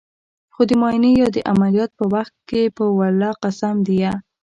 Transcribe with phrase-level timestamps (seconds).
[0.53, 2.33] خو د معاينې يا د عمليات په وخت
[2.75, 4.11] په ولله قسم ديه.